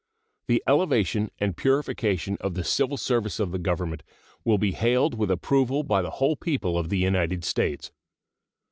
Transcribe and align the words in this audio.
The 0.47 0.63
elevation 0.67 1.29
and 1.37 1.55
purification 1.55 2.35
of 2.41 2.55
the 2.55 2.63
civil 2.63 2.97
service 2.97 3.39
of 3.39 3.51
the 3.51 3.59
Government 3.59 4.01
will 4.43 4.57
be 4.57 4.71
hailed 4.71 5.13
with 5.13 5.29
approval 5.29 5.83
by 5.83 6.01
the 6.01 6.09
whole 6.17 6.35
people 6.35 6.75
of 6.75 6.89
the 6.89 6.97
United 6.97 7.45
States. 7.45 7.91